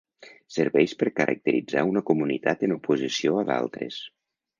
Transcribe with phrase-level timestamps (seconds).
[0.53, 4.01] Serveix per caracteritzar una comunitat en oposició a d'altres.